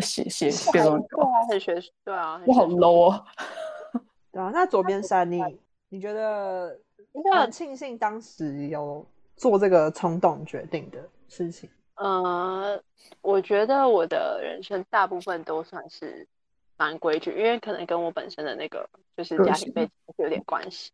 [0.00, 1.24] 写写辩论对稿。
[1.28, 3.24] 啊，很学术，对啊，我好 low 哦。
[4.32, 5.42] 对啊，那左边山你
[5.90, 6.80] 你觉得
[7.12, 11.68] 应该很庆幸当时有做这个冲动决定的事情？
[11.96, 12.82] 呃，
[13.20, 16.26] 我觉得我的人生大部分都算是
[16.78, 18.88] 蛮规矩，因为可能跟我本身的那个
[19.18, 20.92] 就是家庭背景是有点关系。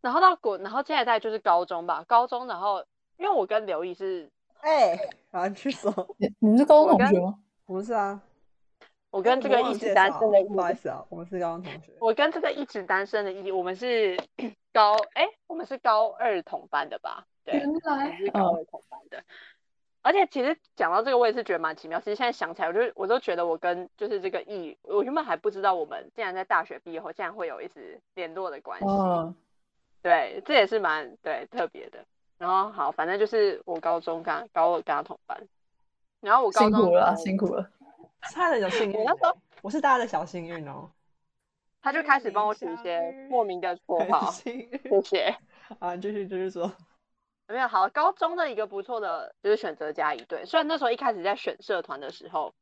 [0.00, 2.82] 然后到国，然后接下来就是高中吧，高中，然后
[3.18, 4.98] 因为我跟刘毅是，哎、
[5.30, 7.38] 好，你去说，你你们是高中同学吗？
[7.66, 8.22] 不是啊，
[9.10, 11.92] 我跟这个一直单身的不好意思啊，我们是高中同学。
[12.00, 14.16] 我跟这个一直单身的毅，我们是
[14.72, 17.26] 高，哎，我们是高二同班的吧？
[17.44, 19.22] 对，原来是高嗯二同班的。
[20.02, 21.98] 而且其实讲到这个，我也是觉得蛮奇妙。
[21.98, 28.86] 其实现在想起来，我就我都觉得我跟就是这个艺，我原本还不知道我们竟然在大学毕业后竟然会有一直联络的关系。
[28.86, 29.34] 嗯，
[30.02, 31.98] 对，这也是蛮对特别的。
[32.38, 35.36] 然后好，反正就是我高中跟高二跟他同班，
[36.20, 37.68] 然后我高中辛苦了，辛苦了。
[38.20, 40.90] 他的有幸运我那时候欸，我是大家的小幸运哦。
[41.80, 44.68] 他就开始帮我取一些莫名的绰号，谢
[45.04, 45.36] 谢。
[45.78, 46.72] 啊，继续继续说。
[47.48, 50.44] 没有好，高中的一个不错的就是选择加一对。
[50.44, 52.52] 虽然那时候一开始在选社团的时候，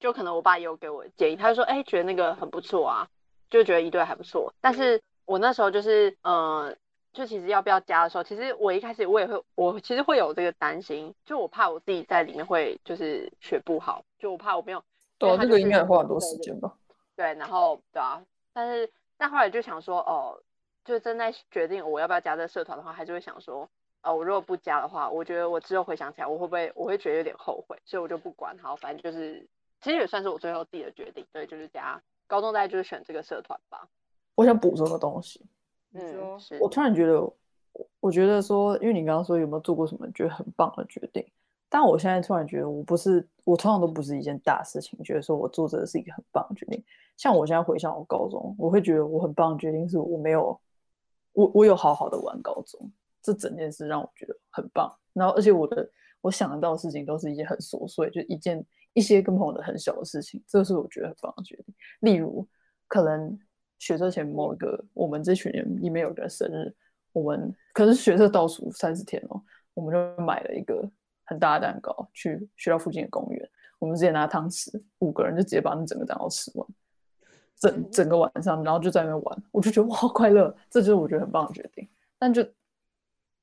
[0.00, 3.08] 就可能我爸也有给我建议，他就说，哎、觉得那个很不错啊，
[3.48, 4.52] 就觉得一对还不错。
[4.60, 6.76] 但是我那时候就是，呃，
[7.12, 14.82] 就其实要不要加的时候，其实我一开始我也会，我其实会有这个担心，就我怕我自己在里面会就是学不好，就我怕我没有，
[15.18, 16.74] 对啊，这个应该也花很多时间吧？
[17.14, 18.20] 对，然后对啊，
[18.52, 20.42] 但是但后来就想说，哦，
[20.84, 23.70] 就正在决定我要不要加这个社团的话，还是会想说，
[24.04, 29.46] 哦，我如果不加的话，我觉得我之后回想起来，我会不会我会觉得有点后悔，所以我就不管，好，反正就是
[29.80, 33.88] 其实也算是我最后自己的决定，对，就是加高中大概就是选这个社团吧，
[34.34, 35.44] 我想补充个东西，
[35.92, 41.26] 嗯，是我突然觉得，我我觉得说，因为你刚刚说有没有做过什么觉得很棒的决定，
[41.68, 46.82] 但我现在突然觉得，我不是，我通常都不是一件大事情，觉得说我做这个是一个很棒的决定。
[47.16, 50.60] 像我现在回想我高中，我会觉得我很棒的决定是我没有，
[51.32, 52.90] 我我有好好的玩高中，
[53.24, 54.94] 这整件事让我觉得很棒。
[55.14, 55.88] 然后，而且我的
[56.20, 61.74] 我想得到的事情都是一件很琐碎，就一件一些跟朋友的很小的事情，这是我觉得很棒的决定。
[62.00, 62.46] 例如，
[62.86, 63.38] 可能
[63.78, 66.74] 学车前某一个我们这群人里面有人生日，
[67.12, 70.86] 我们可是学车倒数三十天哦，我们就买了一个
[71.24, 76.68] 很大的蛋糕，去学校附近的公园，我们直接拿汤匙，五个人就直接把那整个蛋糕吃完，
[77.56, 82.44] 整整个晚上，然后就在那边玩，我就觉得哇好快乐，这就是我觉得很棒的决定，但就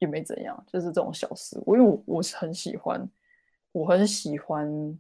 [0.02, 3.08] 也没怎样，就是这种小事，我因为我我是很喜欢，
[3.72, 5.00] 我很喜欢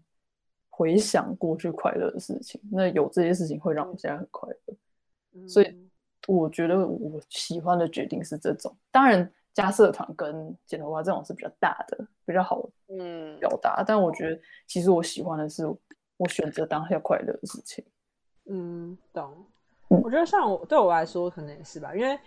[0.69, 5.47] 回想过去快乐的事情，那有这些事情会让我现在很快乐。
[5.47, 5.89] 所以嗯
[6.27, 13.83] 我觉得我喜欢的决定是这种，当然加社团跟剪头发这种是比较大的，比较好嗯，表达。
[13.83, 15.65] 但我觉得其实我喜欢的是
[16.17, 17.83] 我选择当下快乐的事情。
[18.45, 19.33] 嗯，懂。
[19.89, 22.17] 嗯我觉得像我对我来说可能也是吧，因为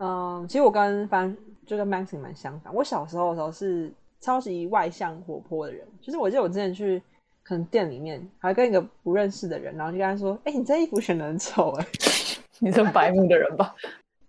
[0.00, 1.36] 嗯，其实我跟班
[1.66, 2.74] 就跟 Maxing 蛮相反。
[2.74, 7.02] 我小时候的时候是超级外向活泼的人，就是我记得我之前去
[7.42, 11.86] 可能店里面，还跟一个不认识的人，然后就跟他说：“哎、你这衣服选的很丑哎、
[12.60, 13.74] 你这白目的人吧？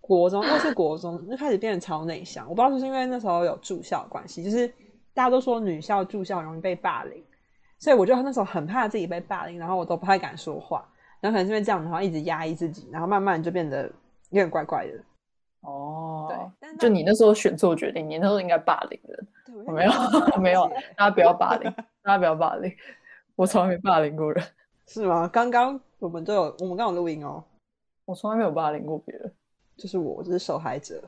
[0.01, 2.43] 国中，那是国中就开始变得超内向。
[2.49, 4.67] 我不知道是不是因为那时候有住校的关系，就是
[5.13, 7.23] 大家都说女校住校容易被霸凌，
[7.79, 10.85] 所以我就那时候很怕自己被霸凌，然后我都不太敢说话。
[11.21, 13.91] 然后可能是因为这样的话，一直压抑自己，然后慢慢就变得有
[14.31, 14.93] 点怪怪的。
[15.61, 19.27] 哦，对但就你那时候选错决定，你那时候应该霸凌人。
[19.45, 19.91] 对，我 没有
[20.39, 21.71] 没有，大家不要霸凌，
[22.03, 22.71] 大家不要霸凌，
[23.35, 24.43] 我从来没霸凌过人，
[24.87, 25.27] 是吗？
[25.31, 27.43] 刚刚我们都有，我们刚有录音哦，
[28.05, 29.33] 我从来没有霸凌过别人。
[29.77, 31.01] 就是我，我就是受害者。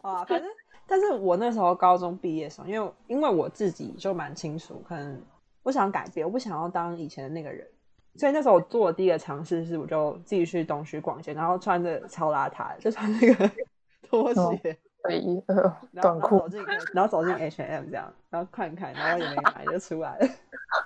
[0.00, 0.48] 啊，反正，
[0.86, 5.20] 但是我那时候高中毕业的时候，因为因为我自己就蛮清楚，可能
[5.62, 7.66] 我想改变，我不想要当以前的那个人，
[8.16, 13.50] 所以那时候我做的第一个尝试是，我就自己去东区逛街，然后穿着超邋遢，就穿那个
[14.08, 15.54] 拖鞋，对，呃，
[15.92, 20.28] 然后短裤然后走，进，然后走进 H&M 这样，然后看看，然后也没买就出来了。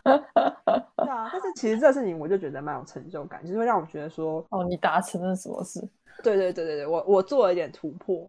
[0.97, 5.81] 对啊，但是其实这事情我就觉得蛮有成就感，就是会让我觉得说，哦，你达成了什么事？
[6.23, 8.29] 对对对对对，我我做了一点突破。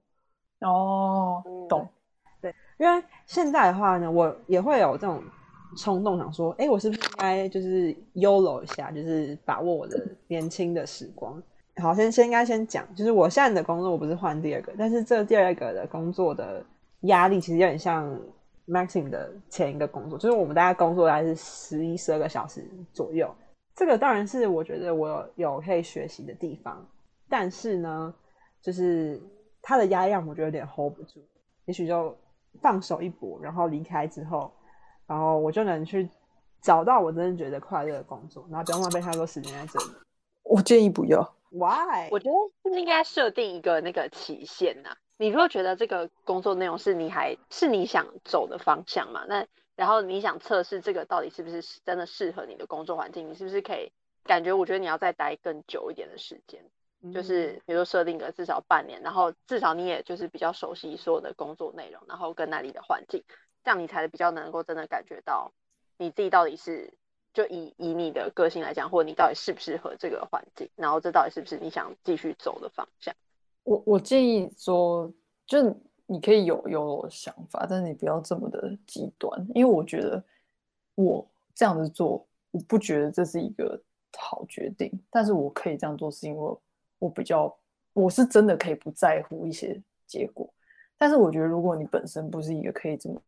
[0.61, 1.87] 哦，懂。
[2.41, 2.55] 对。
[2.77, 5.21] 因为现在的话呢，我也会有这种
[5.77, 11.41] 冲动，想说，哎，我是不是应该就是 YOLO 一下，就是把握我的年轻的时光。
[11.81, 16.63] 好，先先应该先讲，就是我现在的工作我不是换第二个，但是这第二个的工作的
[17.01, 18.15] 压力其实有点像
[18.67, 23.33] Maxim 的前一个工作，就是我们大概工作大概是十一、十二个小时左右。
[23.75, 26.87] 这个当然是我觉得我有可以学习的地方，
[27.27, 28.13] 但是呢，
[28.61, 29.19] 就是
[29.61, 31.19] 他的压力让我觉得有点 hold 不住，
[31.65, 32.15] 也许就
[32.61, 34.53] 放手一搏，然后离开之后，
[35.07, 36.09] 然后我就能去
[36.61, 39.91] 找到我真的觉得快乐的工作，然后不用浪费太多时间在这里。
[40.43, 41.35] 我建议不要。
[41.49, 42.09] Why？
[42.09, 49.45] 我觉得是不是应该设定一个那个期限呐、你如果觉得这个工作内容是你还是你想走的方向嘛，那
[49.75, 53.91] 然后你想测试这个到底是不是真的适合你的工作环境，你是不是可以
[54.23, 54.51] 感觉？
[54.51, 56.63] 我觉得你要再待更久一点的时间，
[57.03, 63.23] 嗯就是比如说设定个至少半年，然后至少你也就是比较熟悉所有的工作内容，然后跟那里的环境，
[63.63, 65.51] 这样你才比较能够真的感觉到
[65.97, 66.93] 你自己到底是
[67.33, 73.15] 就以以你的个性来讲，或者你到底适不适合这个环境，然后这到底是不是你想继续走的方向？
[73.63, 75.11] 我我建议说，
[75.47, 80.21] 就你可以有有想法，但是你不要这么的极端，因为我觉得
[80.95, 83.81] 我这样子做，我不觉得这是一个
[84.17, 84.91] 好决定。
[85.09, 86.57] 但是我可以这样做，是因为
[86.99, 87.55] 我比较，
[87.93, 90.53] 我是真的可以不在乎一些结果。
[90.97, 93.21] 但是我觉得，如果你本身不是一个可以这么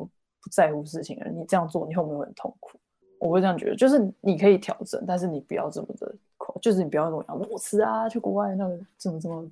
[0.46, 2.78] 不在乎事情的人，你这样做，你会不会很痛苦。
[3.18, 6.14] 我会这样觉得，就是你可以调整，但是你不要这么的，
[6.62, 9.44] 就是你不要跟我讲裸辞啊，去国外那个怎么怎么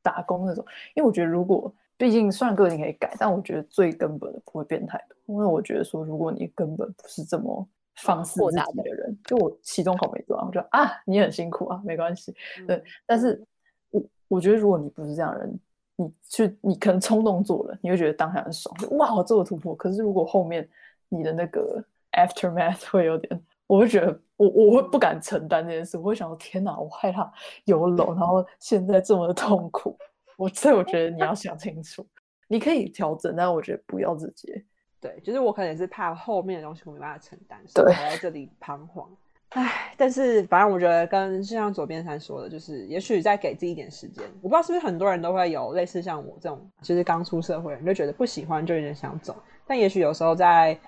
[0.00, 0.64] 打工那种。
[0.94, 5.16] 因为我觉得，如果毕竟虽然个性可以改，但我觉得最根本的不会变太多。
[5.26, 12.34] 因为我觉得说，如果你根本不是这么放肆自己的人，就我期中考没做完，我就啊，你很辛苦啊，没关系。
[12.66, 13.44] 对，但是
[13.90, 15.60] 我我觉得，如果你不是这样的人，
[16.02, 19.74] 你去你可能冲动做了，你会觉得当下很爽，哇，我做了突破。
[19.74, 20.66] 可是如果后面
[21.10, 27.30] 你的那个 aftermath 会有点，我会觉得我我会不敢承担这件事，我会想说天哪，我害怕
[27.64, 29.94] 有楼，然后现在这么的痛苦。
[30.36, 32.06] 我所以我觉得你要想清楚，
[32.48, 34.64] 你可以调整，但我觉得不要直接。
[34.98, 39.06] 对，就是我可能也是怕后面的东西我没办法承担，所以我在这里彷徨。
[39.50, 44.24] 唉，但是反正我觉得跟就像左边山说的，就是也许再给自己一点时间。
[44.42, 49.34] 我不知道是不是很多人都会有类似像我这种，就是刚出社会，人就觉得不喜欢，就有点想走。
[49.66, 50.78] 但也许有时候在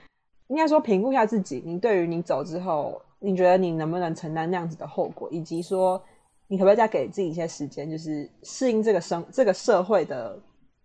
[0.49, 6.03] 应该说评估一下自己，你对于你走之后，你觉得你能不能承担那样子的后果，以及说。
[6.49, 10.39] 你可不可以再给自己一些时间，就是适应这个生这个社会的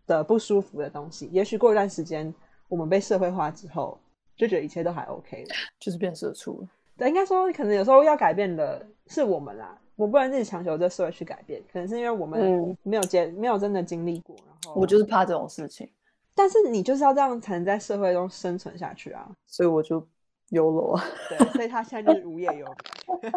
[0.06, 1.28] 的不舒服的东西？
[1.30, 2.34] 也许过一段时间，
[2.70, 4.00] 我们被社会化之后，
[4.38, 6.68] 就觉得一切都还 OK 了，就是变社畜了。
[6.98, 14.36] 对，应该说，可能有时候要改变的是我们啦，我不能自己强求这社会去改变，可能是因为我们没有经没有真的经历过。
[14.46, 15.90] 然后我就是怕这种事情，
[16.34, 20.06] 但是你就是要这样才能在社会中生存下去啊，所以我就。
[20.52, 23.34] 优柔啊，对，所以他现在就是无业游民。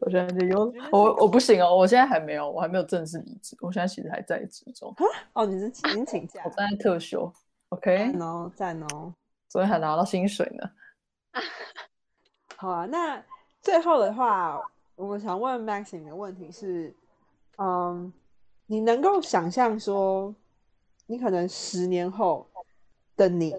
[0.00, 4.90] 我现在就优，我我不行哦，我现在还没有，我还没有正式离职，我现在其实还在职中。
[5.34, 6.40] 哦，你是您请假？
[6.46, 7.30] 我正在特休
[7.68, 9.12] ，OK，哦，在哦，
[9.50, 10.70] 昨天还拿到薪水呢。
[12.56, 13.22] 好啊，那
[13.60, 14.60] 最后的话，
[14.94, 16.94] 我想问 Maxine 的问题是，
[17.58, 18.12] 嗯，
[18.66, 20.34] 你能够想象说，
[21.06, 22.48] 你可能十年后
[23.16, 23.54] 的你，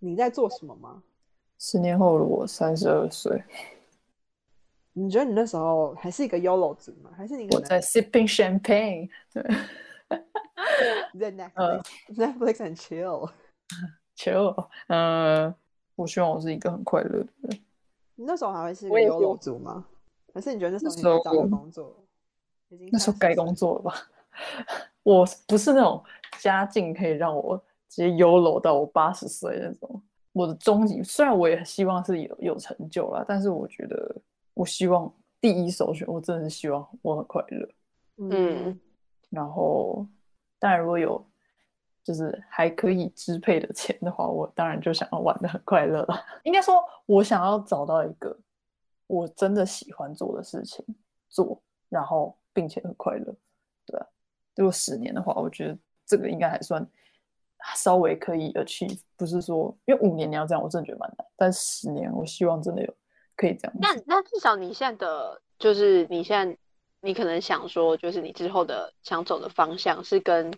[0.00, 1.02] 你在做什么吗？
[1.58, 3.42] 十年后的我三十二岁，
[4.92, 7.10] 你觉得你那时候还是一个 YOLO 族吗？
[7.16, 9.08] 还是你我在 sipping champagne？
[9.32, 9.42] 对，
[11.18, 14.68] 在 Netflix，Netflix and chill，chill。
[14.88, 15.54] 嗯，
[15.98, 17.60] 我希望我是一个很快乐的人。
[18.14, 19.84] 你那时候还会是一个 YOLO 族吗？
[20.32, 21.92] 还是你觉得那时候找工作？
[22.92, 23.94] 那时候该工作了吧？
[25.02, 26.00] 我不是那种
[26.38, 27.56] 家境可以让我
[27.88, 30.00] 直接 YOLO 到我八十岁那种。
[30.32, 34.14] 我的终极，虽然我也希望是有有成就啦，但是我觉得，
[34.54, 37.68] 我希望第一首选，我真的是希望我很快乐。
[38.18, 38.78] 嗯，
[39.30, 40.06] 然后
[40.60, 41.24] 当然如果有
[42.08, 46.24] 就是还可以支配的钱的话，我当然就想要玩的很快乐了。
[46.42, 48.34] 应该说，我想要找到一个
[49.06, 50.82] 我真的喜欢做的事情
[51.28, 53.34] 做，然后并且很快乐。
[53.84, 54.00] 对，
[54.56, 56.88] 如果十年的话，我觉得这个应该还算。
[57.74, 61.26] 稍微可以 achieve，不是说因为五年你要这样，我真的觉得蛮难。
[61.36, 62.94] 但十年，我希望真的有
[63.36, 63.76] 可以这样。
[63.80, 66.56] 那那至少你现在的就是你现在
[67.00, 70.52] 你可能想说，就是你之后的想走的方向是跟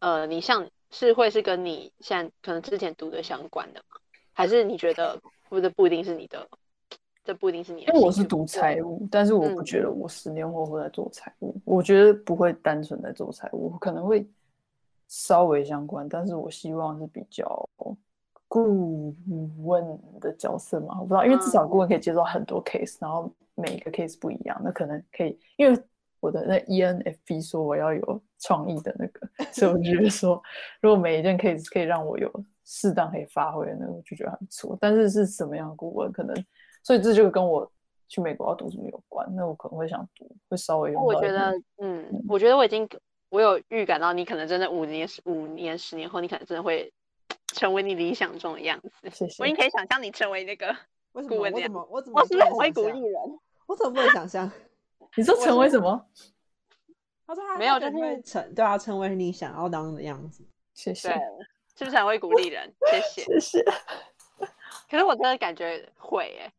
[0.00, 3.96] 呃，你像是会是跟你现在可能之前读的相关的吗？
[4.32, 6.46] 还是你觉得或者不一定是你的？
[7.24, 7.82] 这不一定是你。
[7.82, 11.54] 因为我是读财务，但是我不觉得我十年后会在做财务。
[11.64, 14.26] 我觉得不会单纯在做财务，可能会。
[15.12, 17.68] 稍微相关，但是我希望是比较
[18.46, 19.12] 顾
[19.58, 19.84] 问
[20.20, 25.76] 的角色嘛，我不知道，因为至少顾问可以接受很多 case，然后每一个 case 不一样，那可能可以，因为
[26.20, 30.40] 我的那 ENFP 说我要有创意的那个，所以我觉得说，
[30.80, 32.30] 如果每一件 case 可以让我有
[32.64, 34.76] 适当可以发挥的那个，我就觉得还不错。
[34.80, 36.34] 但是是什么样的顾问，可能，
[36.84, 37.70] 所以这就跟我
[38.08, 41.00] 去美国要读什么有关，那我可能会想读，会稍微有。
[41.00, 42.88] 我觉得，嗯，我觉得我已经。
[43.32, 46.92] 我有预感到，你可能真的五年、十五年、十年后，你可能真的会
[47.54, 48.90] 成为你理想中的样子。
[49.12, 49.40] 谢谢。
[49.40, 50.74] 我已经可以想象你成为那个
[51.12, 51.88] 顾问我怎么？
[51.92, 52.20] 我怎么？
[52.20, 53.14] 我是不是很会鼓励人？
[53.68, 54.50] 我怎么不能想象？
[55.16, 56.06] 你说成为什么？
[57.26, 60.44] 他说他没有，就是成对啊，成为你想要当的样子。
[60.74, 61.08] 谢谢。
[61.76, 62.70] 是不是很会鼓励人？
[62.90, 63.22] 谢谢。
[63.24, 63.64] 谢谢。
[64.90, 66.52] 可是我真的感觉会诶。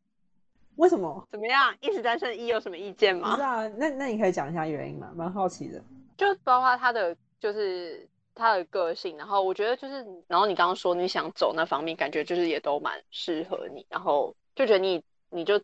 [0.78, 1.28] 为什么？
[1.30, 1.76] 怎么样？
[1.82, 3.32] 一直单身一有什么意见吗？
[3.32, 5.12] 不是啊，那那你可以讲一下原因吗？
[5.16, 5.84] 蛮好奇的。
[6.18, 15.60] 就包括他的，就是他的个性，然后我觉得就是，然后你刚刚说你想走那方面，感觉就是也都蛮适合你，然后就觉得你，你就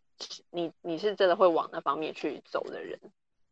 [0.50, 3.00] 你你是真的会往那方面去走的人，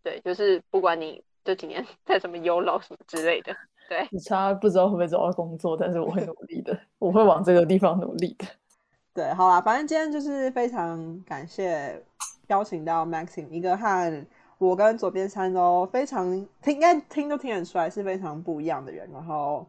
[0.01, 3.55] 对，就是不管你这几年 在什么 ULO 什么之类的，
[3.87, 8.45] 对，你差不知道会不会找到工作，但是我会努力的，我会往这个地方努力的。
[9.13, 12.03] 对，好啦，反正今天就是非常感谢
[12.47, 14.25] 邀请到 Maxim，一个和
[14.57, 16.29] 我跟左边山都非常
[16.61, 19.09] 听，应该听都听得出来是非常不一样的人。
[19.13, 19.67] 然后，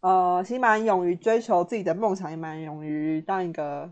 [0.00, 3.90] 呃，其实蛮勇于追求自己的梦想，也蛮勇于当一个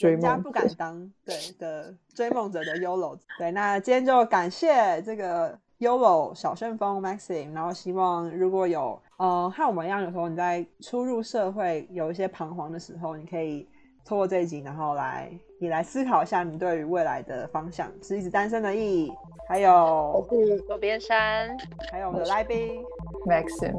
[0.00, 3.18] 人家不敢当对的追梦者的 YOLO。
[3.38, 13.68] 对，那今天就感谢这个 YOLO 小旋风 Maxim，然后希望如果有呃和我们一样，有时候你在初入社会有一些彷徨的时候，你可以。
[14.08, 15.28] 透过这一集，然后来
[15.60, 19.12] 你来思考一下你对于未来的方向，是一直单身的意义，
[19.48, 20.24] 还有
[20.68, 21.48] 左边山，
[21.90, 22.80] 还有我们的来宾
[23.26, 23.74] Maxim，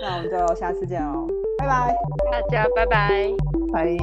[0.00, 1.26] 那我们就下次见哦，
[1.58, 1.96] 拜拜，
[2.30, 3.28] 大家拜拜，
[3.72, 3.96] 拜。